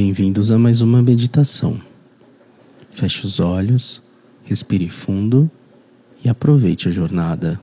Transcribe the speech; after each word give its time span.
Bem-vindos 0.00 0.52
a 0.52 0.56
mais 0.56 0.80
uma 0.80 1.02
meditação. 1.02 1.82
Feche 2.88 3.26
os 3.26 3.40
olhos, 3.40 4.00
respire 4.44 4.88
fundo 4.88 5.50
e 6.24 6.28
aproveite 6.28 6.86
a 6.86 6.92
jornada. 6.92 7.58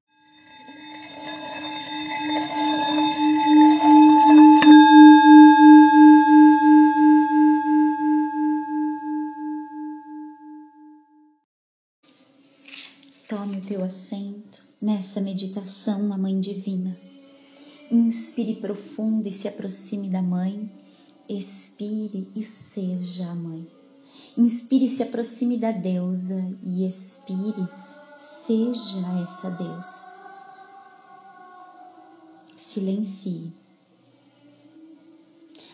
Tome 13.29 13.59
o 13.59 13.61
teu 13.61 13.81
assento 13.81 14.61
nessa 14.81 15.21
meditação 15.21 16.05
Mãe 16.17 16.37
Divina. 16.41 16.97
Inspire 17.89 18.55
profundo 18.55 19.25
e 19.25 19.31
se 19.31 19.47
aproxime 19.47 20.09
da 20.09 20.21
Mãe. 20.21 20.69
Expire 21.27 22.29
e 22.35 22.43
seja 22.43 23.27
a 23.27 23.35
Mãe. 23.35 23.67
Inspire 24.37 24.87
se 24.87 25.01
aproxime 25.01 25.57
da 25.57 25.71
deusa 25.71 26.39
e 26.61 26.85
expire, 26.85 27.67
seja 28.13 28.99
essa 29.23 29.49
deusa. 29.49 30.03
Silencie. 32.55 33.51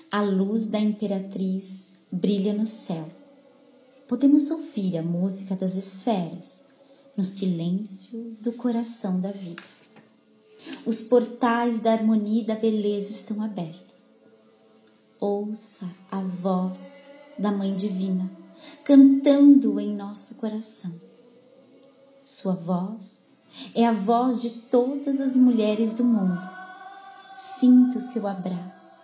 A 0.09 0.21
luz 0.21 0.65
da 0.65 0.79
imperatriz 0.79 1.95
brilha 2.11 2.53
no 2.53 2.65
céu. 2.65 3.07
Podemos 4.07 4.52
ouvir 4.52 4.97
a 4.97 5.03
música 5.03 5.55
das 5.55 5.75
esferas 5.75 6.65
no 7.15 7.23
silêncio 7.23 8.38
do 8.41 8.52
coração 8.53 9.19
da 9.19 9.31
vida. 9.31 9.63
Os 10.86 11.02
portais 11.02 11.80
da 11.80 11.91
harmonia 11.93 12.41
e 12.41 12.45
da 12.45 12.55
beleza 12.55 13.09
estão 13.11 13.41
abertos. 13.41 14.11
Ouça 15.23 15.88
a 16.09 16.19
voz 16.22 17.05
da 17.38 17.52
Mãe 17.52 17.75
Divina 17.75 18.27
cantando 18.83 19.80
em 19.80 19.95
nosso 19.95 20.33
coração. 20.33 20.91
Sua 22.23 22.55
voz 22.55 23.36
é 23.75 23.86
a 23.86 23.92
voz 23.92 24.42
de 24.42 24.49
todas 24.49 25.22
as 25.22 25.38
mulheres 25.38 25.94
do 25.94 26.03
mundo. 26.03 26.42
Sinto 27.31 27.99
o 27.99 28.02
seu 28.02 28.27
abraço, 28.27 29.03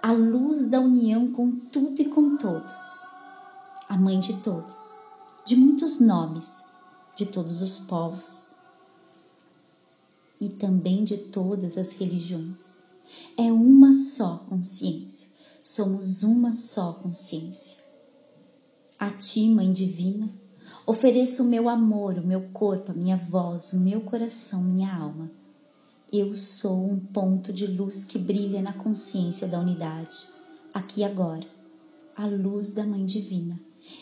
a 0.00 0.12
luz 0.12 0.66
da 0.66 0.78
união 0.78 1.32
com 1.32 1.50
tudo 1.50 2.00
e 2.00 2.04
com 2.04 2.36
todos. 2.36 3.08
A 3.88 3.98
Mãe 3.98 4.20
de 4.20 4.34
todos, 4.34 5.08
de 5.44 5.56
muitos 5.56 5.98
nomes, 5.98 6.62
de 7.16 7.26
todos 7.26 7.60
os 7.60 7.80
povos 7.80 8.54
e 10.40 10.48
também 10.48 11.02
de 11.02 11.18
todas 11.18 11.76
as 11.76 11.90
religiões. 11.90 12.78
É 13.36 13.50
uma 13.50 13.92
só 13.92 14.44
consciência, 14.48 15.34
somos 15.66 16.22
uma 16.22 16.52
só 16.52 16.92
consciência. 16.92 17.78
A 18.98 19.10
Ti, 19.10 19.48
Mãe 19.48 19.72
Divina, 19.72 20.30
ofereço 20.86 21.42
o 21.42 21.46
meu 21.46 21.68
amor, 21.68 22.18
o 22.18 22.26
meu 22.26 22.48
corpo, 22.50 22.92
a 22.92 22.94
minha 22.94 23.16
voz, 23.16 23.72
o 23.72 23.80
meu 23.80 24.00
coração, 24.00 24.62
minha 24.62 24.94
alma. 24.94 25.30
Eu 26.12 26.34
sou 26.36 26.88
um 26.88 26.98
ponto 26.98 27.52
de 27.52 27.66
luz 27.66 28.04
que 28.04 28.16
brilha 28.16 28.62
na 28.62 28.72
consciência 28.72 29.48
da 29.48 29.58
unidade, 29.58 30.26
aqui 30.72 31.00
e 31.00 31.04
agora. 31.04 31.46
A 32.16 32.26
luz 32.26 32.72
da 32.72 32.86
Mãe 32.86 33.04
Divina 33.04 33.60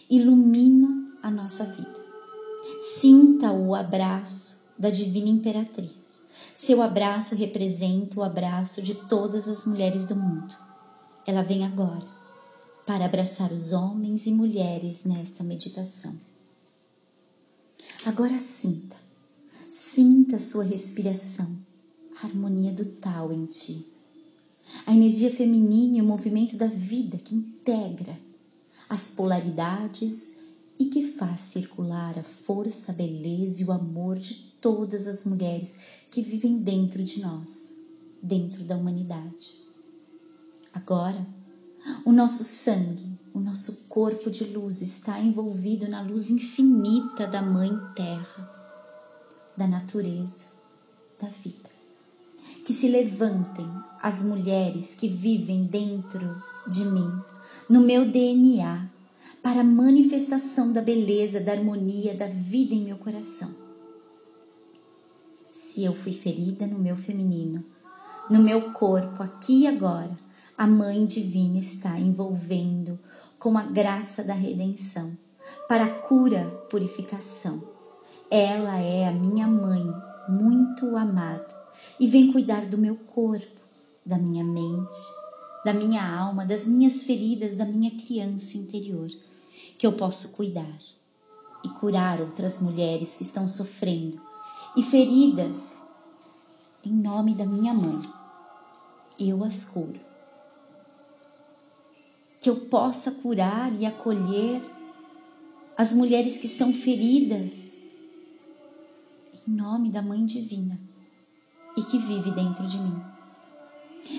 ilumina 0.08 1.18
a 1.22 1.30
nossa 1.30 1.64
vida. 1.64 2.04
Sinta 2.80 3.50
o 3.50 3.74
abraço 3.74 4.70
da 4.78 4.90
Divina 4.90 5.30
Imperatriz. 5.30 6.22
Seu 6.54 6.82
abraço 6.82 7.34
representa 7.34 8.20
o 8.20 8.22
abraço 8.22 8.82
de 8.82 8.94
todas 8.94 9.48
as 9.48 9.64
mulheres 9.64 10.06
do 10.06 10.14
mundo. 10.14 10.54
Ela 11.26 11.42
vem 11.42 11.64
agora 11.64 12.06
para 12.86 13.06
abraçar 13.06 13.50
os 13.50 13.72
homens 13.72 14.26
e 14.26 14.32
mulheres 14.32 15.04
nesta 15.04 15.42
meditação. 15.42 16.14
Agora 18.04 18.38
sinta, 18.38 18.96
sinta 19.70 20.38
sua 20.38 20.64
respiração, 20.64 21.56
a 22.20 22.26
harmonia 22.26 22.72
do 22.72 22.84
tal 22.84 23.32
em 23.32 23.46
ti. 23.46 23.86
A 24.84 24.92
energia 24.92 25.30
feminina 25.30 25.96
e 25.96 26.02
o 26.02 26.04
movimento 26.04 26.58
da 26.58 26.66
vida 26.66 27.16
que 27.16 27.34
integra 27.34 28.18
as 28.86 29.08
polaridades 29.08 30.38
e 30.78 30.86
que 30.86 31.12
faz 31.12 31.40
circular 31.40 32.18
a 32.18 32.22
força, 32.22 32.92
a 32.92 32.94
beleza 32.94 33.62
e 33.62 33.64
o 33.64 33.72
amor 33.72 34.18
de 34.18 34.34
todas 34.60 35.06
as 35.06 35.24
mulheres 35.24 36.04
que 36.10 36.20
vivem 36.20 36.58
dentro 36.58 37.02
de 37.02 37.20
nós, 37.20 37.72
dentro 38.22 38.62
da 38.64 38.76
humanidade. 38.76 39.63
Agora, 40.74 41.24
o 42.04 42.10
nosso 42.10 42.42
sangue, 42.42 43.08
o 43.32 43.38
nosso 43.38 43.86
corpo 43.88 44.28
de 44.28 44.42
luz 44.44 44.82
está 44.82 45.20
envolvido 45.20 45.88
na 45.88 46.02
luz 46.02 46.30
infinita 46.30 47.28
da 47.28 47.40
Mãe 47.40 47.70
Terra, 47.94 48.50
da 49.56 49.68
natureza, 49.68 50.46
da 51.20 51.28
vida. 51.28 51.70
Que 52.64 52.72
se 52.72 52.88
levantem 52.88 53.70
as 54.02 54.24
mulheres 54.24 54.96
que 54.96 55.06
vivem 55.06 55.64
dentro 55.64 56.42
de 56.66 56.84
mim, 56.84 57.22
no 57.68 57.80
meu 57.80 58.10
DNA, 58.10 58.90
para 59.40 59.60
a 59.60 59.64
manifestação 59.64 60.72
da 60.72 60.82
beleza, 60.82 61.40
da 61.40 61.52
harmonia, 61.52 62.14
da 62.14 62.26
vida 62.26 62.74
em 62.74 62.82
meu 62.82 62.96
coração. 62.96 63.54
Se 65.48 65.84
eu 65.84 65.94
fui 65.94 66.12
ferida 66.12 66.66
no 66.66 66.78
meu 66.80 66.96
feminino, 66.96 67.62
no 68.28 68.42
meu 68.42 68.72
corpo, 68.72 69.22
aqui 69.22 69.62
e 69.62 69.66
agora, 69.66 70.23
a 70.56 70.66
Mãe 70.68 71.04
Divina 71.04 71.58
está 71.58 71.98
envolvendo 71.98 72.98
com 73.38 73.58
a 73.58 73.64
graça 73.64 74.22
da 74.22 74.34
redenção, 74.34 75.16
para 75.68 75.88
cura, 75.88 76.46
purificação. 76.70 77.62
Ela 78.30 78.78
é 78.78 79.08
a 79.08 79.12
minha 79.12 79.48
mãe, 79.48 79.84
muito 80.28 80.96
amada, 80.96 81.48
e 81.98 82.06
vem 82.06 82.30
cuidar 82.30 82.66
do 82.66 82.78
meu 82.78 82.94
corpo, 82.94 83.60
da 84.06 84.16
minha 84.16 84.44
mente, 84.44 84.94
da 85.64 85.74
minha 85.74 86.06
alma, 86.06 86.46
das 86.46 86.68
minhas 86.68 87.02
feridas, 87.02 87.56
da 87.56 87.64
minha 87.64 87.90
criança 87.90 88.56
interior 88.56 89.10
que 89.76 89.86
eu 89.86 89.92
posso 89.92 90.32
cuidar 90.32 90.78
e 91.64 91.68
curar 91.68 92.20
outras 92.20 92.60
mulheres 92.60 93.16
que 93.16 93.24
estão 93.24 93.48
sofrendo 93.48 94.20
e 94.76 94.82
feridas 94.82 95.82
em 96.84 96.92
nome 96.92 97.34
da 97.34 97.44
minha 97.44 97.74
mãe. 97.74 98.00
Eu 99.18 99.42
as 99.42 99.64
curo. 99.64 100.13
Que 102.44 102.50
eu 102.50 102.56
possa 102.56 103.10
curar 103.10 103.74
e 103.74 103.86
acolher 103.86 104.60
as 105.78 105.94
mulheres 105.94 106.36
que 106.36 106.44
estão 106.44 106.74
feridas 106.74 107.74
em 109.48 109.50
nome 109.50 109.88
da 109.88 110.02
Mãe 110.02 110.26
Divina 110.26 110.78
e 111.74 111.82
que 111.82 111.96
vive 111.96 112.32
dentro 112.32 112.66
de 112.66 112.76
mim. 112.76 113.02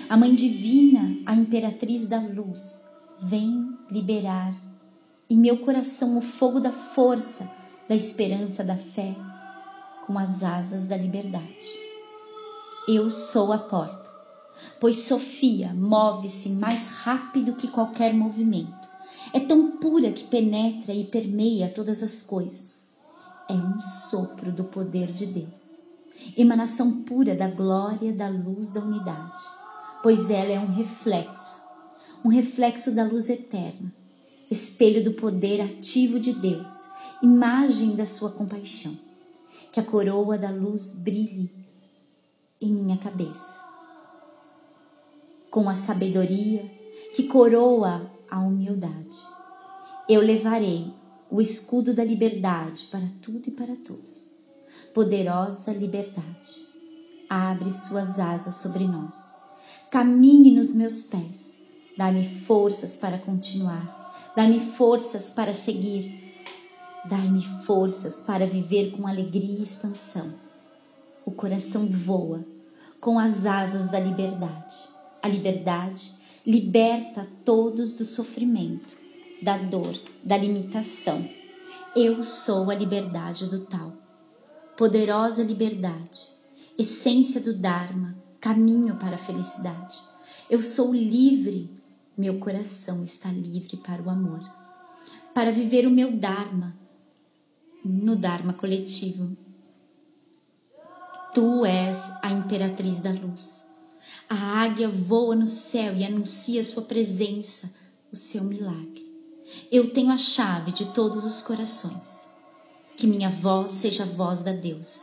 A 0.08 0.16
Mãe 0.16 0.34
Divina, 0.34 1.22
a 1.24 1.36
Imperatriz 1.36 2.08
da 2.08 2.18
Luz, 2.18 2.96
vem 3.20 3.78
liberar 3.92 4.60
em 5.30 5.38
meu 5.38 5.58
coração 5.58 6.18
o 6.18 6.20
fogo 6.20 6.58
da 6.58 6.72
força, 6.72 7.48
da 7.88 7.94
esperança, 7.94 8.64
da 8.64 8.76
fé, 8.76 9.14
com 10.04 10.18
as 10.18 10.42
asas 10.42 10.84
da 10.84 10.96
liberdade. 10.96 11.70
Eu 12.88 13.08
sou 13.08 13.52
a 13.52 13.58
porta, 13.58 14.10
pois 14.80 14.98
Sofia 15.00 15.72
move-se 15.74 16.50
mais 16.50 16.86
rápido 16.86 17.54
que 17.54 17.68
qualquer 17.68 18.14
movimento. 18.14 18.88
É 19.32 19.40
tão 19.40 19.72
pura 19.78 20.12
que 20.12 20.24
penetra 20.24 20.92
e 20.92 21.04
permeia 21.04 21.68
todas 21.68 22.02
as 22.02 22.22
coisas. 22.22 22.86
É 23.48 23.54
um 23.54 23.78
sopro 23.78 24.50
do 24.52 24.64
poder 24.64 25.12
de 25.12 25.26
Deus, 25.26 25.82
emanação 26.36 27.02
pura 27.02 27.34
da 27.34 27.48
glória 27.48 28.12
da 28.12 28.28
luz 28.28 28.70
da 28.70 28.80
unidade, 28.80 29.42
pois 30.02 30.30
ela 30.30 30.50
é 30.50 30.58
um 30.58 30.72
reflexo, 30.72 31.62
um 32.24 32.28
reflexo 32.28 32.92
da 32.92 33.04
luz 33.04 33.28
eterna 33.28 33.92
espelho 34.50 35.02
do 35.02 35.12
poder 35.12 35.60
ativo 35.60 36.20
de 36.20 36.32
Deus, 36.32 36.88
imagem 37.20 37.96
da 37.96 38.06
sua 38.06 38.30
compaixão. 38.30 38.96
Que 39.72 39.80
a 39.80 39.82
coroa 39.82 40.38
da 40.38 40.50
luz 40.50 40.94
brilhe 41.00 41.50
em 42.60 42.72
minha 42.72 42.96
cabeça, 42.96 43.60
com 45.56 45.70
a 45.70 45.74
sabedoria 45.74 46.70
que 47.14 47.22
coroa 47.28 48.10
a 48.30 48.40
humildade. 48.40 49.16
Eu 50.06 50.20
levarei 50.20 50.92
o 51.30 51.40
escudo 51.40 51.94
da 51.94 52.04
liberdade 52.04 52.88
para 52.90 53.06
tudo 53.22 53.48
e 53.48 53.50
para 53.50 53.74
todos. 53.74 54.36
Poderosa 54.92 55.72
liberdade, 55.72 56.66
abre 57.30 57.72
suas 57.72 58.18
asas 58.18 58.56
sobre 58.56 58.86
nós. 58.86 59.34
Caminhe 59.90 60.50
nos 60.50 60.74
meus 60.74 61.04
pés, 61.04 61.62
dá-me 61.96 62.28
forças 62.28 62.98
para 62.98 63.16
continuar 63.16 64.04
Dai-me 64.36 64.60
forças 64.60 65.30
para 65.30 65.54
seguir. 65.54 66.34
Dai-me 67.06 67.42
forças 67.64 68.20
para 68.20 68.46
viver 68.46 68.90
com 68.90 69.06
alegria 69.06 69.58
e 69.58 69.62
expansão. 69.62 70.34
O 71.24 71.30
coração 71.30 71.86
voa 71.86 72.44
com 73.00 73.18
as 73.18 73.46
asas 73.46 73.88
da 73.88 73.98
liberdade. 73.98 74.95
A 75.26 75.28
liberdade 75.28 76.12
liberta 76.46 77.26
todos 77.44 77.94
do 77.94 78.04
sofrimento, 78.04 78.96
da 79.42 79.58
dor, 79.58 79.98
da 80.22 80.36
limitação. 80.36 81.28
Eu 81.96 82.22
sou 82.22 82.70
a 82.70 82.74
liberdade 82.76 83.46
do 83.46 83.64
tal. 83.66 83.92
Poderosa 84.76 85.42
liberdade, 85.42 86.28
essência 86.78 87.40
do 87.40 87.52
Dharma, 87.52 88.16
caminho 88.40 88.94
para 88.94 89.16
a 89.16 89.18
felicidade. 89.18 89.98
Eu 90.48 90.62
sou 90.62 90.94
livre, 90.94 91.74
meu 92.16 92.38
coração 92.38 93.02
está 93.02 93.32
livre 93.32 93.78
para 93.78 94.00
o 94.00 94.08
amor, 94.08 94.48
para 95.34 95.50
viver 95.50 95.88
o 95.88 95.90
meu 95.90 96.16
Dharma 96.16 96.72
no 97.84 98.14
Dharma 98.14 98.52
coletivo. 98.52 99.36
Tu 101.34 101.66
és 101.66 102.12
a 102.22 102.30
imperatriz 102.30 103.00
da 103.00 103.10
luz. 103.10 103.65
A 104.28 104.34
águia 104.34 104.88
voa 104.88 105.36
no 105.36 105.46
céu 105.46 105.96
e 105.96 106.04
anuncia 106.04 106.62
sua 106.64 106.82
presença, 106.82 107.72
o 108.12 108.16
seu 108.16 108.42
milagre. 108.42 109.06
Eu 109.70 109.92
tenho 109.92 110.10
a 110.10 110.18
chave 110.18 110.72
de 110.72 110.86
todos 110.86 111.24
os 111.24 111.42
corações. 111.42 112.28
Que 112.96 113.06
minha 113.06 113.30
voz 113.30 113.72
seja 113.72 114.02
a 114.02 114.06
voz 114.06 114.40
da 114.40 114.52
deusa, 114.52 115.00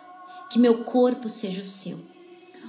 que 0.50 0.60
meu 0.60 0.84
corpo 0.84 1.30
seja 1.30 1.62
o 1.62 1.66
seu. 1.66 2.00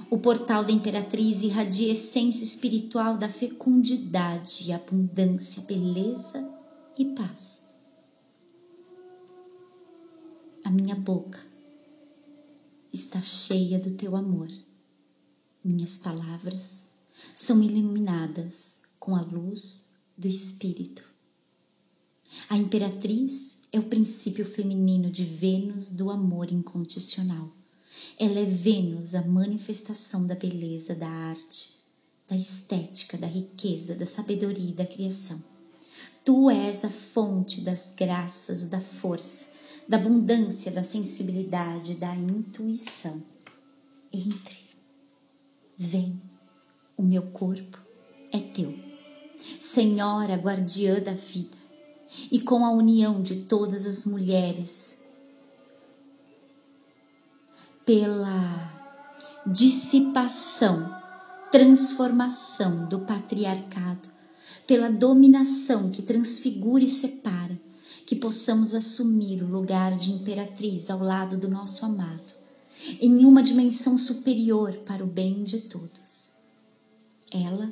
O 0.09 0.17
portal 0.17 0.63
da 0.63 0.71
imperatriz 0.71 1.41
irradia 1.41 1.89
a 1.89 1.93
essência 1.93 2.43
espiritual 2.43 3.17
da 3.17 3.27
fecundidade, 3.27 4.71
abundância, 4.71 5.63
beleza 5.63 6.47
e 6.97 7.05
paz. 7.05 7.67
A 10.63 10.69
minha 10.69 10.95
boca 10.95 11.39
está 12.93 13.21
cheia 13.21 13.77
do 13.79 13.91
teu 13.91 14.15
amor. 14.15 14.47
Minhas 15.67 15.97
palavras 15.97 16.83
são 17.33 17.59
iluminadas 17.59 18.81
com 18.99 19.15
a 19.15 19.21
luz 19.21 19.95
do 20.15 20.27
Espírito. 20.27 21.03
A 22.47 22.55
imperatriz 22.55 23.57
é 23.71 23.79
o 23.79 23.89
princípio 23.89 24.45
feminino 24.45 25.09
de 25.09 25.23
Vênus 25.23 25.91
do 25.91 26.11
amor 26.11 26.51
incondicional. 26.51 27.49
Ela 28.19 28.41
é 28.41 28.45
Vênus, 28.45 29.15
a 29.15 29.23
manifestação 29.23 30.27
da 30.27 30.35
beleza, 30.35 30.93
da 30.93 31.09
arte, 31.09 31.73
da 32.27 32.35
estética, 32.35 33.17
da 33.17 33.25
riqueza, 33.25 33.95
da 33.95 34.05
sabedoria 34.05 34.69
e 34.69 34.73
da 34.73 34.85
criação. 34.85 35.43
Tu 36.23 36.47
és 36.51 36.85
a 36.85 36.91
fonte 36.91 37.61
das 37.61 37.91
graças, 37.97 38.65
da 38.65 38.79
força, 38.79 39.47
da 39.87 39.97
abundância, 39.97 40.71
da 40.71 40.83
sensibilidade, 40.83 41.95
da 41.95 42.15
intuição. 42.15 43.19
Entre, 44.13 44.64
vem, 45.77 46.21
o 46.97 47.03
meu 47.03 47.23
corpo 47.23 47.77
é 48.31 48.39
teu. 48.39 48.73
Senhora 49.59 50.35
guardiã 50.35 50.99
da 50.99 51.13
vida, 51.13 51.57
e 52.31 52.39
com 52.39 52.65
a 52.65 52.71
união 52.71 53.21
de 53.21 53.41
todas 53.41 53.85
as 53.85 54.05
mulheres, 54.05 55.03
pela 57.85 58.71
dissipação, 59.45 60.95
transformação 61.51 62.87
do 62.87 62.99
patriarcado, 63.01 64.09
pela 64.65 64.89
dominação 64.89 65.91
que 65.91 66.01
transfigura 66.01 66.83
e 66.83 66.89
separa, 66.89 67.59
que 68.05 68.15
possamos 68.15 68.73
assumir 68.73 69.43
o 69.43 69.47
lugar 69.47 69.95
de 69.95 70.11
imperatriz 70.11 70.89
ao 70.89 70.99
lado 70.99 71.37
do 71.37 71.49
nosso 71.49 71.85
amado, 71.85 72.33
em 72.99 73.25
uma 73.25 73.41
dimensão 73.41 73.97
superior 73.97 74.73
para 74.85 75.03
o 75.03 75.07
bem 75.07 75.43
de 75.43 75.61
todos. 75.61 76.31
Ela 77.31 77.71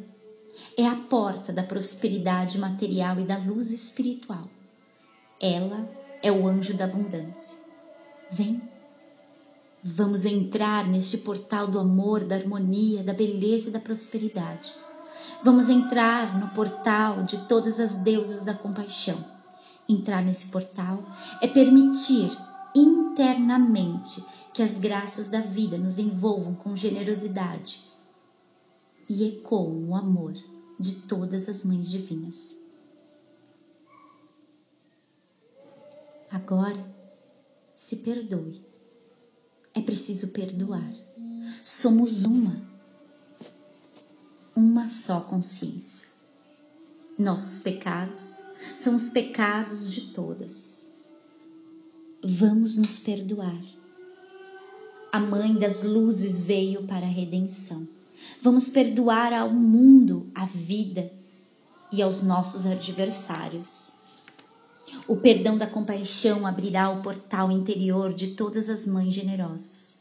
é 0.77 0.85
a 0.87 0.95
porta 0.95 1.53
da 1.53 1.63
prosperidade 1.63 2.57
material 2.57 3.19
e 3.19 3.23
da 3.23 3.37
luz 3.37 3.71
espiritual. 3.71 4.49
Ela 5.39 5.87
é 6.21 6.31
o 6.31 6.47
anjo 6.47 6.73
da 6.73 6.85
abundância. 6.85 7.57
Vem, 8.31 8.61
vamos 9.83 10.25
entrar 10.25 10.87
neste 10.87 11.19
portal 11.19 11.67
do 11.67 11.79
amor, 11.79 12.23
da 12.23 12.35
harmonia, 12.35 13.03
da 13.03 13.13
beleza 13.13 13.69
e 13.69 13.71
da 13.71 13.79
prosperidade. 13.79 14.73
Vamos 15.43 15.69
entrar 15.69 16.39
no 16.39 16.49
portal 16.49 17.23
de 17.23 17.37
todas 17.45 17.79
as 17.79 17.95
deusas 17.95 18.43
da 18.43 18.53
compaixão 18.53 19.33
Entrar 19.87 20.23
nesse 20.23 20.47
portal 20.47 21.03
é 21.41 21.47
permitir 21.47 22.31
internamente 22.73 24.23
que 24.53 24.61
as 24.61 24.77
graças 24.77 25.29
da 25.29 25.41
vida 25.41 25.77
nos 25.77 25.97
envolvam 25.97 26.53
com 26.53 26.75
generosidade 26.75 27.81
e 29.09 29.27
ecoam 29.27 29.89
o 29.89 29.95
amor 29.95 30.33
de 30.79 30.95
todas 31.07 31.49
as 31.49 31.63
mães 31.63 31.89
divinas. 31.89 32.57
Agora, 36.29 36.83
se 37.75 37.97
perdoe. 37.97 38.61
É 39.73 39.81
preciso 39.81 40.29
perdoar. 40.29 40.93
Somos 41.63 42.25
uma, 42.25 42.61
uma 44.55 44.87
só 44.87 45.21
consciência. 45.21 46.07
Nossos 47.17 47.59
pecados 47.59 48.41
são 48.75 48.95
os 48.95 49.09
pecados 49.09 49.91
de 49.91 50.13
todas. 50.13 50.91
Vamos 52.23 52.77
nos 52.77 52.99
perdoar. 52.99 53.72
A 55.13 55.19
Mãe 55.19 55.53
das 55.53 55.83
Luzes 55.83 56.39
veio 56.39 56.87
para 56.87 57.05
a 57.05 57.09
redenção. 57.09 57.87
Vamos 58.41 58.67
perdoar 58.69 59.31
ao 59.31 59.53
mundo, 59.53 60.31
à 60.33 60.43
vida 60.43 61.13
e 61.91 62.01
aos 62.01 62.23
nossos 62.23 62.65
adversários. 62.65 63.99
O 65.07 65.15
perdão 65.15 65.55
da 65.55 65.67
compaixão 65.67 66.47
abrirá 66.47 66.89
o 66.89 67.03
portal 67.03 67.51
interior 67.51 68.11
de 68.11 68.29
todas 68.31 68.71
as 68.71 68.87
mães 68.87 69.13
generosas. 69.13 69.99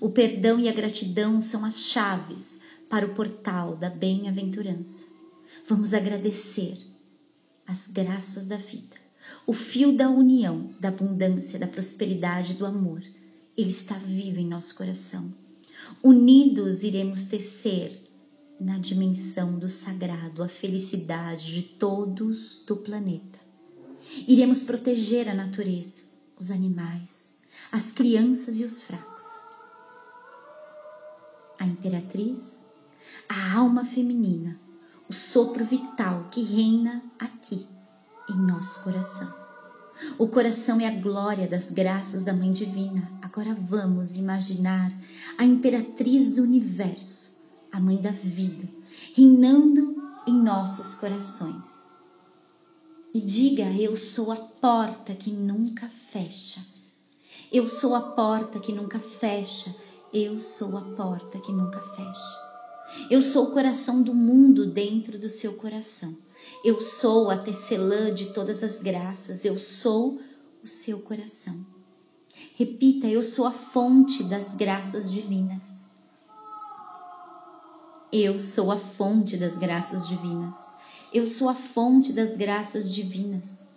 O 0.00 0.08
perdão 0.08 0.58
e 0.58 0.70
a 0.70 0.72
gratidão 0.72 1.42
são 1.42 1.62
as 1.62 1.78
chaves 1.78 2.62
para 2.88 3.04
o 3.04 3.14
portal 3.14 3.76
da 3.76 3.90
bem-aventurança. 3.90 5.04
Vamos 5.68 5.92
agradecer 5.92 6.78
as 7.66 7.88
graças 7.88 8.46
da 8.46 8.56
vida, 8.56 8.96
o 9.46 9.52
fio 9.52 9.94
da 9.94 10.08
união, 10.08 10.70
da 10.80 10.88
abundância, 10.88 11.58
da 11.58 11.66
prosperidade, 11.66 12.54
do 12.54 12.64
amor. 12.64 13.02
Ele 13.56 13.70
está 13.70 13.94
vivo 13.94 14.38
em 14.38 14.46
nosso 14.46 14.74
coração. 14.74 15.32
Unidos 16.02 16.82
iremos 16.82 17.24
tecer 17.24 18.10
na 18.60 18.78
dimensão 18.78 19.58
do 19.58 19.68
sagrado 19.68 20.42
a 20.42 20.48
felicidade 20.48 21.52
de 21.52 21.62
todos 21.62 22.62
do 22.66 22.76
planeta. 22.76 23.38
Iremos 24.26 24.62
proteger 24.62 25.28
a 25.28 25.34
natureza, 25.34 26.04
os 26.38 26.50
animais, 26.50 27.34
as 27.72 27.90
crianças 27.90 28.58
e 28.58 28.64
os 28.64 28.82
fracos. 28.82 29.48
A 31.58 31.66
imperatriz, 31.66 32.66
a 33.28 33.54
alma 33.56 33.84
feminina, 33.84 34.58
o 35.08 35.12
sopro 35.12 35.64
vital 35.64 36.28
que 36.30 36.42
reina 36.42 37.02
aqui 37.18 37.66
em 38.28 38.36
nosso 38.36 38.82
coração. 38.84 39.40
O 40.18 40.28
coração 40.28 40.80
é 40.80 40.86
a 40.86 41.00
glória 41.00 41.46
das 41.46 41.70
graças 41.70 42.24
da 42.24 42.32
Mãe 42.32 42.50
Divina. 42.50 43.19
Agora 43.32 43.54
vamos 43.54 44.16
imaginar 44.16 44.92
a 45.38 45.44
imperatriz 45.44 46.34
do 46.34 46.42
universo, 46.42 47.40
a 47.70 47.78
Mãe 47.78 47.96
da 47.96 48.10
vida, 48.10 48.68
reinando 49.14 50.02
em 50.26 50.34
nossos 50.34 50.96
corações. 50.96 51.90
E 53.14 53.20
diga: 53.20 53.72
Eu 53.78 53.94
sou 53.94 54.32
a 54.32 54.36
porta 54.36 55.14
que 55.14 55.30
nunca 55.30 55.88
fecha. 55.88 56.60
Eu 57.52 57.68
sou 57.68 57.94
a 57.94 58.00
porta 58.00 58.58
que 58.58 58.72
nunca 58.72 58.98
fecha. 58.98 59.72
Eu 60.12 60.40
sou 60.40 60.76
a 60.76 60.80
porta 60.96 61.38
que 61.38 61.52
nunca 61.52 61.78
fecha. 61.78 63.08
Eu 63.08 63.22
sou 63.22 63.44
o 63.44 63.52
coração 63.52 64.02
do 64.02 64.12
mundo 64.12 64.66
dentro 64.66 65.16
do 65.20 65.28
seu 65.28 65.52
coração. 65.52 66.18
Eu 66.64 66.80
sou 66.80 67.30
a 67.30 67.38
tecelã 67.38 68.12
de 68.12 68.32
todas 68.32 68.64
as 68.64 68.82
graças. 68.82 69.44
Eu 69.44 69.56
sou 69.56 70.20
o 70.64 70.66
seu 70.66 71.02
coração. 71.02 71.64
Repita: 72.56 73.06
Eu 73.06 73.22
sou 73.22 73.46
a 73.46 73.52
fonte 73.52 74.24
das 74.24 74.54
graças 74.54 75.10
divinas. 75.10 75.80
Eu 78.12 78.38
sou 78.38 78.72
a 78.72 78.76
fonte 78.76 79.36
das 79.36 79.56
graças 79.56 80.08
divinas. 80.08 80.56
Eu 81.12 81.26
sou 81.26 81.48
a 81.48 81.54
fonte 81.54 82.12
das 82.12 82.36
graças 82.36 82.92
divinas. 82.94 83.68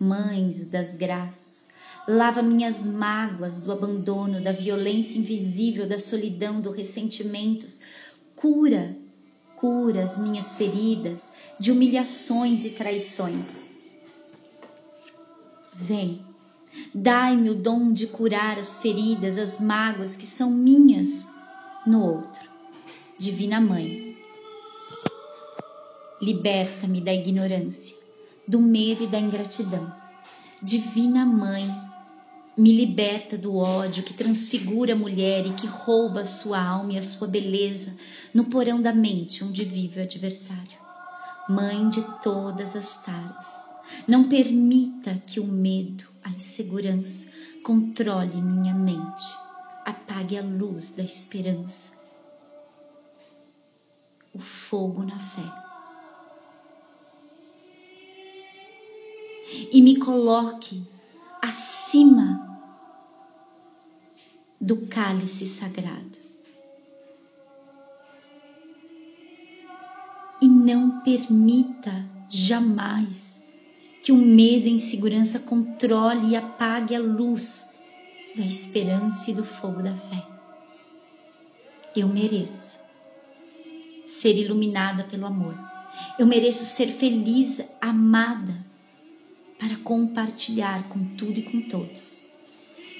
Mães 0.00 0.66
das 0.66 0.94
graças, 0.94 1.68
lava 2.06 2.40
minhas 2.40 2.86
mágoas 2.86 3.62
do 3.62 3.72
abandono, 3.72 4.40
da 4.40 4.52
violência 4.52 5.18
invisível, 5.18 5.88
da 5.88 5.98
solidão, 5.98 6.60
dos 6.60 6.76
ressentimentos, 6.76 7.80
Cura, 8.40 8.96
cura 9.56 10.04
as 10.04 10.16
minhas 10.16 10.54
feridas 10.54 11.32
de 11.58 11.72
humilhações 11.72 12.64
e 12.64 12.70
traições. 12.70 13.72
Vem, 15.74 16.24
dai-me 16.94 17.50
o 17.50 17.54
dom 17.54 17.92
de 17.92 18.06
curar 18.06 18.58
as 18.58 18.78
feridas, 18.78 19.38
as 19.38 19.60
mágoas 19.60 20.16
que 20.16 20.26
são 20.26 20.50
minhas 20.50 21.26
no 21.86 22.02
outro. 22.02 22.48
Divina 23.18 23.60
Mãe, 23.60 24.08
Liberta-me 26.20 27.00
da 27.00 27.14
ignorância, 27.14 27.96
do 28.46 28.60
medo 28.60 29.04
e 29.04 29.06
da 29.06 29.20
ingratidão. 29.20 29.92
Divina 30.60 31.24
Mãe, 31.24 31.72
me 32.56 32.76
liberta 32.76 33.38
do 33.38 33.56
ódio 33.56 34.02
que 34.02 34.12
transfigura 34.12 34.94
a 34.94 34.96
mulher 34.96 35.46
e 35.46 35.52
que 35.52 35.68
rouba 35.68 36.22
a 36.22 36.26
sua 36.26 36.60
alma 36.60 36.94
e 36.94 36.98
a 36.98 37.02
sua 37.02 37.28
beleza 37.28 37.96
no 38.34 38.46
porão 38.46 38.82
da 38.82 38.92
mente 38.92 39.44
onde 39.44 39.64
vive 39.64 40.00
o 40.00 40.02
adversário. 40.02 40.78
Mãe 41.48 41.88
de 41.88 42.02
todas 42.20 42.74
as 42.74 43.04
taras, 43.04 43.67
não 44.06 44.28
permita 44.28 45.14
que 45.26 45.40
o 45.40 45.46
medo, 45.46 46.04
a 46.22 46.30
insegurança 46.30 47.30
controle 47.62 48.40
minha 48.40 48.74
mente, 48.74 49.24
apague 49.84 50.36
a 50.36 50.42
luz 50.42 50.96
da 50.96 51.02
esperança, 51.02 51.98
o 54.32 54.38
fogo 54.38 55.02
na 55.04 55.18
fé. 55.18 55.68
e 59.72 59.80
me 59.80 59.98
coloque 59.98 60.82
acima 61.40 62.40
do 64.60 64.86
cálice 64.88 65.46
sagrado. 65.46 66.18
E 70.40 70.48
não 70.48 71.00
permita 71.00 71.92
jamais 72.28 73.27
que 74.08 74.12
o 74.12 74.16
medo 74.16 74.66
e 74.66 74.70
a 74.70 74.74
insegurança 74.74 75.40
controle 75.40 76.28
e 76.28 76.36
apague 76.36 76.96
a 76.96 76.98
luz 76.98 77.78
da 78.34 78.42
esperança 78.42 79.30
e 79.30 79.34
do 79.34 79.44
fogo 79.44 79.82
da 79.82 79.94
fé. 79.94 80.26
Eu 81.94 82.08
mereço 82.08 82.78
ser 84.06 84.34
iluminada 84.34 85.04
pelo 85.04 85.26
amor. 85.26 85.54
Eu 86.18 86.26
mereço 86.26 86.64
ser 86.64 86.86
feliz, 86.86 87.60
amada 87.82 88.54
para 89.58 89.76
compartilhar 89.76 90.88
com 90.88 91.04
tudo 91.14 91.40
e 91.40 91.42
com 91.42 91.60
todos. 91.60 92.30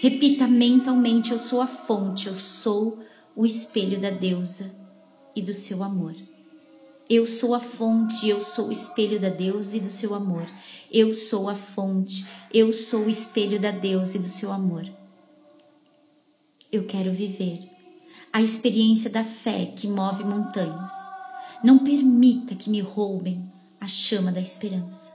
Repita 0.00 0.46
mentalmente: 0.46 1.32
Eu 1.32 1.38
sou 1.38 1.62
a 1.62 1.66
fonte, 1.66 2.26
eu 2.26 2.34
sou 2.34 3.02
o 3.34 3.46
espelho 3.46 3.98
da 3.98 4.10
deusa 4.10 4.70
e 5.34 5.40
do 5.40 5.54
seu 5.54 5.82
amor. 5.82 6.14
Eu 7.10 7.26
sou 7.26 7.54
a 7.54 7.60
fonte, 7.60 8.28
eu 8.28 8.42
sou 8.42 8.68
o 8.68 8.72
espelho 8.72 9.18
da 9.18 9.30
deusa 9.30 9.78
e 9.78 9.80
do 9.80 9.88
seu 9.88 10.14
amor. 10.14 10.46
Eu 10.92 11.14
sou 11.14 11.48
a 11.48 11.54
fonte, 11.54 12.26
eu 12.52 12.70
sou 12.72 13.06
o 13.06 13.10
espelho 13.10 13.58
da 13.58 13.70
deusa 13.70 14.18
e 14.18 14.20
do 14.20 14.28
seu 14.28 14.52
amor. 14.52 14.86
Eu 16.70 16.84
quero 16.84 17.10
viver 17.10 17.66
a 18.30 18.42
experiência 18.42 19.08
da 19.08 19.24
fé 19.24 19.66
que 19.66 19.88
move 19.88 20.22
montanhas. 20.22 20.90
Não 21.64 21.78
permita 21.78 22.54
que 22.54 22.68
me 22.68 22.80
roubem 22.80 23.50
a 23.80 23.86
chama 23.86 24.30
da 24.30 24.40
esperança. 24.40 25.12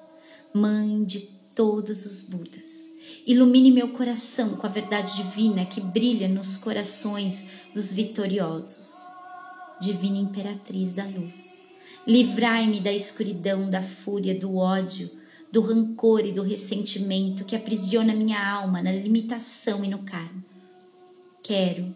Mãe 0.51 1.03
de 1.03 1.19
todos 1.53 2.05
os 2.05 2.23
Budas. 2.27 2.91
Ilumine 3.27 3.71
meu 3.71 3.93
coração 3.93 4.57
com 4.57 4.65
a 4.65 4.69
verdade 4.69 5.15
divina 5.15 5.65
que 5.65 5.79
brilha 5.79 6.27
nos 6.27 6.57
corações 6.57 7.49
dos 7.73 7.93
vitoriosos. 7.93 9.07
Divina 9.79 10.17
Imperatriz 10.17 10.91
da 10.91 11.05
Luz, 11.05 11.62
livrai-me 12.05 12.79
da 12.79 12.91
escuridão, 12.91 13.69
da 13.69 13.81
fúria, 13.81 14.37
do 14.37 14.55
ódio, 14.57 15.09
do 15.51 15.61
rancor 15.61 16.25
e 16.25 16.31
do 16.31 16.41
ressentimento 16.41 17.45
que 17.45 17.55
aprisiona 17.55 18.13
minha 18.15 18.43
alma 18.43 18.81
na 18.81 18.91
limitação 18.91 19.83
e 19.83 19.87
no 19.87 19.99
karma. 19.99 20.43
Quero 21.41 21.93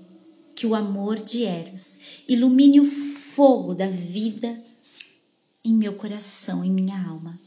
que 0.56 0.66
o 0.66 0.76
amor 0.76 1.16
de 1.20 1.44
Eros 1.44 2.24
ilumine 2.28 2.80
o 2.80 2.92
fogo 2.92 3.74
da 3.74 3.88
vida 3.88 4.62
em 5.64 5.74
meu 5.74 5.94
coração 5.94 6.64
e 6.64 6.70
minha 6.70 7.00
alma 7.08 7.40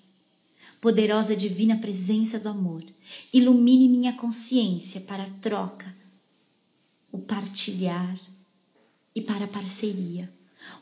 poderosa 0.81 1.37
divina 1.37 1.77
presença 1.77 2.39
do 2.39 2.49
amor, 2.49 2.83
ilumine 3.33 3.89
minha 3.89 4.15
consciência 4.15 5.03
para 5.03 5.25
a 5.25 5.31
troca, 5.31 5.95
o 7.13 7.19
partilhar 7.19 8.19
e 9.15 9.21
para 9.21 9.45
a 9.45 9.49
parceria. 9.49 10.33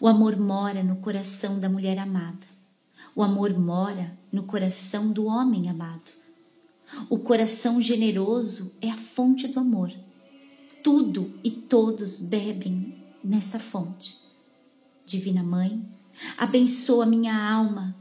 O 0.01 0.07
amor 0.07 0.37
mora 0.37 0.83
no 0.83 0.97
coração 0.97 1.59
da 1.59 1.69
mulher 1.69 1.99
amada. 1.99 2.47
O 3.15 3.23
amor 3.23 3.59
mora 3.59 4.17
no 4.31 4.45
coração 4.45 5.11
do 5.11 5.27
homem 5.27 5.69
amado. 5.69 6.13
O 7.11 7.19
coração 7.19 7.81
generoso 7.81 8.77
é 8.81 8.91
a 8.91 8.97
fonte 8.97 9.49
do 9.49 9.61
amor. 9.61 9.93
Tudo 10.83 11.39
e 11.43 11.51
todos 11.51 12.21
bebem 12.21 12.95
nesta 13.23 13.59
fonte. 13.59 14.17
Divina 15.05 15.43
Mãe, 15.43 15.85
abençoa 16.37 17.05
minha 17.07 17.37
alma 17.37 17.95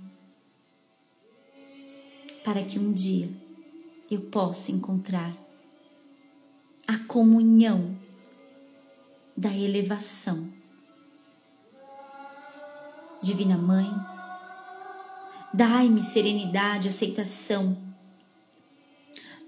para 2.43 2.63
que 2.63 2.79
um 2.79 2.93
dia 2.93 3.29
eu 4.09 4.21
possa 4.21 4.71
encontrar 4.71 5.35
a 6.87 6.97
comunhão 6.99 7.93
da 9.35 9.53
elevação. 9.53 10.49
Divina 13.21 13.57
Mãe, 13.57 13.89
dai-me 15.53 16.03
serenidade, 16.03 16.87
aceitação, 16.87 17.75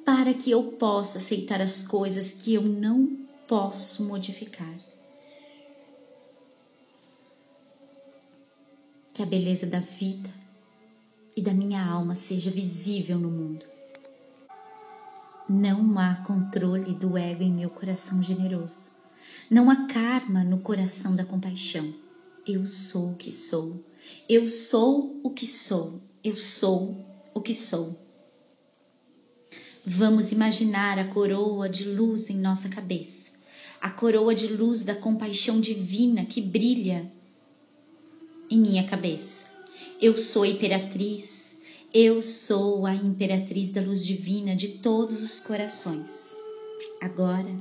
para 0.03 0.33
que 0.33 0.49
eu 0.49 0.71
possa 0.71 1.19
aceitar 1.19 1.61
as 1.61 1.87
coisas 1.87 2.31
que 2.31 2.53
eu 2.53 2.63
não 2.63 3.27
posso 3.47 4.07
modificar. 4.07 4.73
Que 9.13 9.21
a 9.21 9.25
beleza 9.25 9.67
da 9.67 9.79
vida 9.79 10.29
e 11.35 11.41
da 11.41 11.53
minha 11.53 11.85
alma 11.85 12.15
seja 12.15 12.49
visível 12.49 13.19
no 13.19 13.29
mundo. 13.29 13.65
Não 15.47 15.97
há 15.99 16.15
controle 16.15 16.93
do 16.93 17.17
ego 17.17 17.43
em 17.43 17.51
meu 17.51 17.69
coração 17.69 18.21
generoso. 18.21 18.91
Não 19.49 19.69
há 19.69 19.87
karma 19.87 20.43
no 20.43 20.59
coração 20.59 21.15
da 21.15 21.25
compaixão. 21.25 22.08
Eu 22.51 22.65
sou 22.65 23.11
o 23.11 23.15
que 23.15 23.31
sou. 23.31 23.79
Eu 24.27 24.49
sou 24.49 25.19
o 25.21 25.29
que 25.29 25.45
sou. 25.45 26.01
Eu 26.23 26.35
sou 26.35 26.97
o 27.31 27.41
que 27.41 27.53
sou. 27.53 27.95
Vamos 29.85 30.31
imaginar 30.31 30.97
a 30.97 31.05
coroa 31.05 31.69
de 31.69 31.83
luz 31.83 32.27
em 32.27 32.37
nossa 32.37 32.67
cabeça, 32.67 33.37
a 33.79 33.91
coroa 33.91 34.33
de 34.33 34.47
luz 34.47 34.83
da 34.83 34.95
compaixão 34.95 35.61
divina 35.61 36.25
que 36.25 36.41
brilha 36.41 37.11
em 38.49 38.57
minha 38.57 38.87
cabeça. 38.87 39.45
Eu 40.01 40.17
sou 40.17 40.41
a 40.41 40.47
imperatriz, 40.47 41.61
eu 41.93 42.19
sou 42.19 42.87
a 42.87 42.95
imperatriz 42.95 43.69
da 43.69 43.81
luz 43.81 44.03
divina 44.03 44.55
de 44.55 44.69
todos 44.69 45.21
os 45.21 45.39
corações. 45.39 46.33
Agora, 46.99 47.55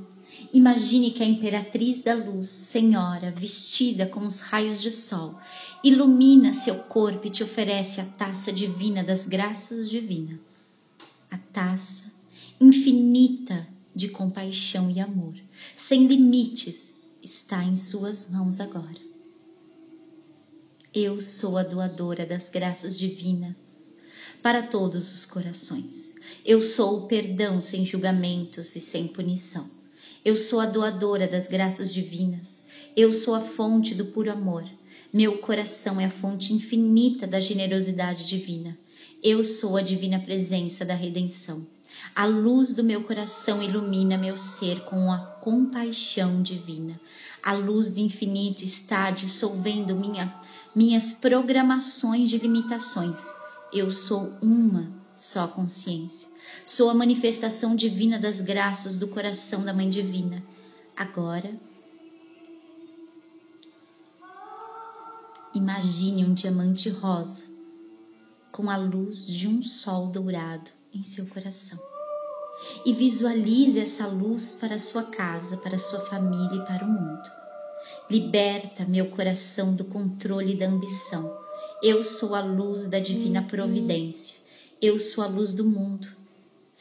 imagine 0.53 1.11
que 1.11 1.23
a 1.23 1.25
imperatriz 1.25 2.01
da 2.01 2.13
luz, 2.13 2.49
Senhora, 2.49 3.31
vestida 3.31 4.05
com 4.05 4.25
os 4.25 4.39
raios 4.39 4.81
de 4.81 4.91
sol, 4.91 5.39
ilumina 5.83 6.53
seu 6.53 6.75
corpo 6.75 7.27
e 7.27 7.29
te 7.29 7.43
oferece 7.43 8.01
a 8.01 8.05
taça 8.05 8.51
divina 8.51 9.03
das 9.03 9.25
graças 9.25 9.89
divinas. 9.89 10.39
A 11.31 11.37
taça 11.37 12.11
infinita 12.59 13.67
de 13.95 14.09
compaixão 14.09 14.89
e 14.89 14.99
amor, 14.99 15.35
sem 15.75 16.07
limites, 16.07 16.99
está 17.21 17.63
em 17.63 17.75
suas 17.75 18.29
mãos 18.29 18.59
agora. 18.59 18.99
Eu 20.93 21.21
sou 21.21 21.57
a 21.57 21.63
doadora 21.63 22.25
das 22.25 22.49
graças 22.49 22.97
divinas 22.97 23.91
para 24.41 24.63
todos 24.63 25.13
os 25.13 25.25
corações. 25.25 26.15
Eu 26.45 26.61
sou 26.61 26.99
o 26.99 27.07
perdão 27.07 27.61
sem 27.61 27.85
julgamentos 27.85 28.75
e 28.75 28.79
sem 28.79 29.07
punição. 29.07 29.78
Eu 30.23 30.35
sou 30.35 30.59
a 30.59 30.65
doadora 30.65 31.27
das 31.27 31.47
graças 31.47 31.93
divinas. 31.93 32.65
Eu 32.95 33.13
sou 33.13 33.33
a 33.35 33.41
fonte 33.41 33.95
do 33.95 34.05
puro 34.05 34.31
amor. 34.31 34.65
Meu 35.13 35.37
coração 35.37 35.99
é 35.99 36.05
a 36.05 36.09
fonte 36.09 36.53
infinita 36.53 37.25
da 37.25 37.39
generosidade 37.39 38.27
divina. 38.27 38.77
Eu 39.23 39.43
sou 39.43 39.77
a 39.77 39.81
divina 39.81 40.19
presença 40.19 40.83
da 40.83 40.93
redenção. 40.93 41.65
A 42.15 42.25
luz 42.25 42.73
do 42.73 42.83
meu 42.83 43.03
coração 43.03 43.63
ilumina 43.63 44.17
meu 44.17 44.37
ser 44.37 44.81
com 44.81 45.11
a 45.11 45.17
compaixão 45.17 46.41
divina. 46.41 46.99
A 47.41 47.53
luz 47.53 47.91
do 47.91 47.99
infinito 47.99 48.63
está 48.63 49.11
dissolvendo 49.11 49.95
minha 49.95 50.33
minhas 50.75 51.13
programações 51.13 52.29
de 52.29 52.37
limitações. 52.37 53.25
Eu 53.73 53.89
sou 53.91 54.33
uma 54.41 54.91
só 55.15 55.47
consciência. 55.47 56.28
Sou 56.69 56.87
a 56.91 56.93
manifestação 56.93 57.75
divina 57.75 58.19
das 58.19 58.41
graças 58.41 58.95
do 58.95 59.07
coração 59.07 59.63
da 59.63 59.73
Mãe 59.73 59.89
Divina. 59.89 60.43
Agora, 60.95 61.51
imagine 65.51 66.23
um 66.23 66.31
diamante 66.35 66.87
rosa 66.87 67.45
com 68.51 68.69
a 68.69 68.77
luz 68.77 69.25
de 69.25 69.47
um 69.47 69.63
sol 69.63 70.11
dourado 70.11 70.69
em 70.93 71.01
seu 71.01 71.25
coração. 71.25 71.79
E 72.85 72.93
visualize 72.93 73.79
essa 73.79 74.05
luz 74.05 74.53
para 74.53 74.77
sua 74.77 75.05
casa, 75.05 75.57
para 75.57 75.79
sua 75.79 76.01
família 76.01 76.61
e 76.61 76.65
para 76.67 76.85
o 76.85 76.87
mundo. 76.87 77.31
Liberta 78.07 78.85
meu 78.85 79.09
coração 79.09 79.73
do 79.73 79.85
controle 79.85 80.53
e 80.53 80.57
da 80.57 80.67
ambição. 80.67 81.35
Eu 81.81 82.03
sou 82.03 82.35
a 82.35 82.43
luz 82.43 82.87
da 82.87 82.99
divina 82.99 83.41
providência. 83.41 84.35
Eu 84.79 84.99
sou 84.99 85.23
a 85.23 85.27
luz 85.27 85.51
do 85.55 85.65
mundo. 85.65 86.18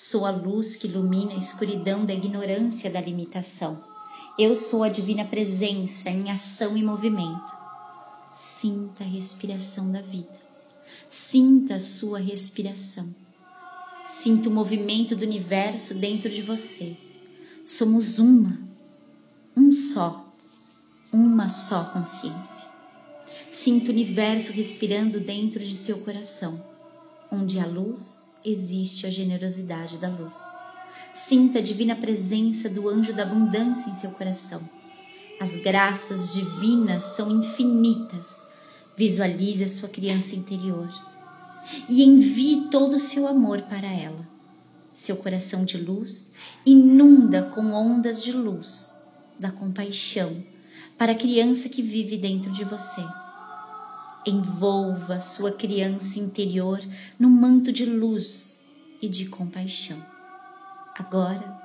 Sou 0.00 0.24
a 0.24 0.30
luz 0.30 0.76
que 0.76 0.86
ilumina 0.86 1.32
a 1.32 1.36
escuridão 1.36 2.06
da 2.06 2.14
ignorância 2.14 2.88
da 2.88 3.00
limitação. 3.00 3.82
Eu 4.38 4.54
sou 4.54 4.84
a 4.84 4.88
divina 4.88 5.24
presença 5.24 6.08
em 6.08 6.30
ação 6.30 6.76
e 6.76 6.84
movimento. 6.84 7.52
Sinta 8.32 9.02
a 9.02 9.06
respiração 9.06 9.90
da 9.90 10.00
vida. 10.00 10.40
Sinta 11.10 11.74
a 11.74 11.80
sua 11.80 12.20
respiração. 12.20 13.12
Sinta 14.06 14.48
o 14.48 14.52
movimento 14.52 15.16
do 15.16 15.24
universo 15.24 15.94
dentro 15.94 16.30
de 16.30 16.42
você. 16.42 16.96
Somos 17.64 18.20
uma, 18.20 18.56
um 19.56 19.72
só, 19.72 20.32
uma 21.12 21.48
só 21.48 21.86
consciência. 21.86 22.68
Sinta 23.50 23.90
o 23.90 23.94
universo 23.94 24.52
respirando 24.52 25.18
dentro 25.18 25.58
de 25.58 25.76
seu 25.76 25.98
coração. 26.02 26.64
Onde 27.32 27.58
há 27.58 27.66
luz, 27.66 28.27
existe 28.50 29.06
a 29.06 29.10
generosidade 29.10 29.98
da 29.98 30.08
luz. 30.08 30.36
Sinta 31.12 31.58
a 31.58 31.62
divina 31.62 31.96
presença 31.96 32.68
do 32.68 32.88
anjo 32.88 33.12
da 33.12 33.22
abundância 33.22 33.90
em 33.90 33.94
seu 33.94 34.10
coração. 34.12 34.60
As 35.40 35.56
graças 35.56 36.32
divinas 36.32 37.02
são 37.04 37.30
infinitas. 37.30 38.48
Visualize 38.96 39.62
a 39.62 39.68
sua 39.68 39.88
criança 39.88 40.34
interior 40.34 40.88
e 41.88 42.02
envie 42.02 42.68
todo 42.70 42.94
o 42.94 42.98
seu 42.98 43.26
amor 43.26 43.62
para 43.62 43.86
ela. 43.86 44.26
Seu 44.92 45.16
coração 45.16 45.64
de 45.64 45.78
luz 45.78 46.32
inunda 46.66 47.42
com 47.54 47.72
ondas 47.72 48.22
de 48.22 48.32
luz 48.32 48.98
da 49.38 49.50
compaixão 49.50 50.42
para 50.96 51.12
a 51.12 51.14
criança 51.14 51.68
que 51.68 51.80
vive 51.80 52.16
dentro 52.16 52.50
de 52.50 52.64
você. 52.64 53.04
Envolva 54.26 55.20
sua 55.20 55.52
criança 55.52 56.18
interior 56.18 56.80
num 57.18 57.30
manto 57.30 57.72
de 57.72 57.86
luz 57.86 58.66
e 59.00 59.08
de 59.08 59.26
compaixão. 59.26 60.04
Agora, 60.94 61.62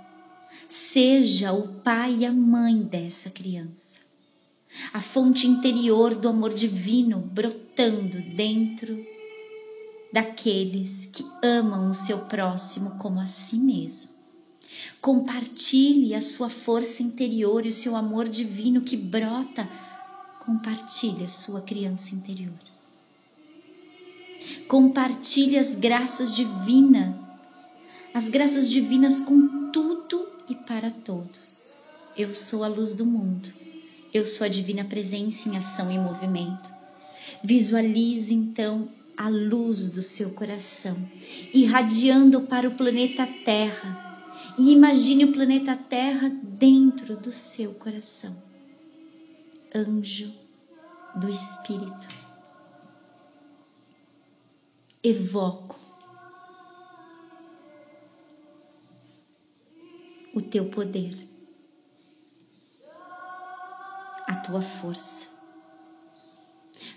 seja 0.68 1.52
o 1.52 1.68
pai 1.68 2.18
e 2.20 2.26
a 2.26 2.32
mãe 2.32 2.78
dessa 2.78 3.30
criança, 3.30 4.02
a 4.94 5.02
fonte 5.02 5.48
interior 5.48 6.16
do 6.16 6.30
amor 6.30 6.54
divino 6.54 7.20
brotando 7.20 8.22
dentro 8.36 9.04
daqueles 10.14 11.08
que 11.08 11.26
amam 11.44 11.90
o 11.90 11.94
seu 11.96 12.20
próximo 12.26 13.00
como 13.00 13.20
a 13.20 13.26
si 13.26 13.58
mesmo. 13.58 14.12
Compartilhe 15.02 16.14
a 16.14 16.22
sua 16.22 16.50
força 16.50 17.02
interior 17.02 17.66
e 17.66 17.70
o 17.70 17.74
seu 17.74 17.96
amor 17.96 18.30
divino 18.30 18.82
que 18.82 18.96
brota. 18.96 19.68
Compartilhe 20.46 21.24
a 21.24 21.30
sua 21.30 21.62
criança 21.62 22.14
interior. 22.14 22.60
Compartilhe 24.68 25.58
as 25.58 25.74
graças 25.74 26.36
divinas, 26.36 27.16
as 28.14 28.28
graças 28.28 28.70
divinas 28.70 29.22
com 29.22 29.72
tudo 29.72 30.28
e 30.50 30.56
para 30.56 30.92
todos. 30.92 31.78
Eu 32.18 32.34
sou 32.34 32.64
a 32.64 32.68
luz 32.68 32.94
do 32.94 33.06
mundo. 33.06 33.50
Eu 34.14 34.26
sou 34.26 34.46
a 34.46 34.50
divina 34.50 34.84
presença 34.84 35.48
em 35.48 35.56
ação 35.56 35.90
e 35.90 35.98
movimento. 35.98 36.70
Visualize 37.42 38.34
então 38.34 38.88
a 39.16 39.30
luz 39.30 39.92
do 39.92 40.02
seu 40.02 40.32
coração, 40.32 40.98
irradiando 41.54 42.42
para 42.42 42.68
o 42.68 42.76
planeta 42.76 43.26
Terra. 43.46 44.28
E 44.58 44.72
imagine 44.72 45.24
o 45.24 45.32
planeta 45.32 45.76
Terra 45.76 46.30
dentro 46.44 47.16
do 47.16 47.32
seu 47.32 47.74
coração. 47.76 48.53
Anjo 49.76 50.32
do 51.16 51.30
Espírito. 51.30 52.08
Evoco 55.04 55.80
o 60.34 60.42
teu 60.42 60.70
poder, 60.70 61.28
a 64.28 64.36
tua 64.36 64.62
força 64.62 65.34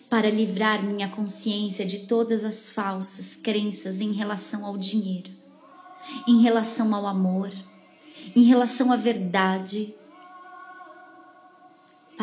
para 0.08 0.30
livrar 0.30 0.82
minha 0.82 1.08
consciência 1.08 1.84
de 1.84 2.06
todas 2.06 2.44
as 2.44 2.70
falsas 2.70 3.36
crenças 3.36 4.00
em 4.00 4.12
relação 4.12 4.64
ao 4.64 4.76
dinheiro, 4.76 5.30
em 6.26 6.40
relação 6.42 6.94
ao 6.94 7.06
amor, 7.06 7.50
em 8.34 8.44
relação 8.44 8.92
à 8.92 8.96
verdade, 8.96 9.94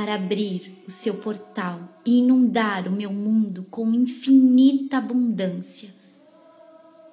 para 0.04 0.16
abrir 0.16 0.84
o 0.86 0.92
seu 0.92 1.22
portal 1.22 2.02
e 2.06 2.18
inundar 2.18 2.90
o 2.90 2.92
meu 2.92 3.14
mundo 3.14 3.66
com 3.72 3.94
infinita 3.94 4.98
abundância 4.98 5.96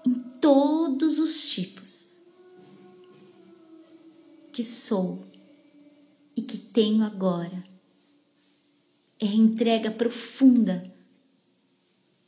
em 0.04 0.12
todos 0.12 1.20
os 1.20 1.48
tipos 1.50 2.20
que 4.52 4.64
sou 4.64 5.24
e 6.36 6.42
que 6.42 6.58
tenho 6.58 7.04
agora 7.04 7.62
é 9.20 9.26
a 9.26 9.34
entrega 9.34 9.92
profunda 9.92 10.82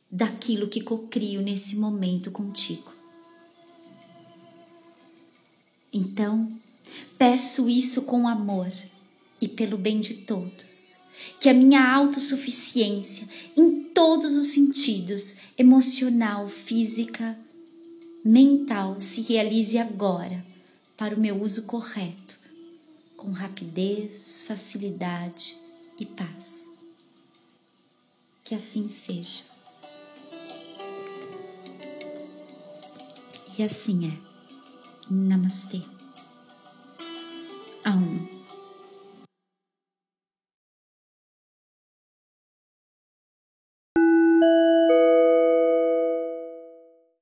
daquilo 0.08 0.68
que 0.68 0.80
cocrio 0.80 1.42
nesse 1.42 1.74
momento 1.74 2.30
contigo. 2.30 2.92
Então, 5.92 6.56
peço 7.18 7.68
isso 7.68 8.02
com 8.02 8.28
amor 8.28 8.70
e 9.42 9.48
pelo 9.48 9.76
bem 9.76 10.00
de 10.00 10.14
todos, 10.14 10.96
que 11.38 11.50
a 11.50 11.54
minha 11.54 11.86
autossuficiência 11.86 13.28
em 13.54 13.82
todos 13.84 14.34
os 14.34 14.46
sentidos 14.46 15.36
emocional, 15.58 16.48
física, 16.48 17.38
mental 18.24 19.00
se 19.02 19.20
realize 19.22 19.76
agora 19.76 20.42
para 20.96 21.14
o 21.14 21.20
meu 21.20 21.42
uso 21.42 21.64
correto, 21.64 22.38
com 23.18 23.32
rapidez, 23.32 24.44
facilidade 24.46 25.54
e 25.98 26.06
paz 26.06 26.72
que 28.52 28.56
assim 28.56 28.86
seja. 28.86 29.44
E 33.56 33.62
assim 33.62 34.08
é. 34.08 34.18
Namastê. 35.10 35.80
Aum. 37.84 38.41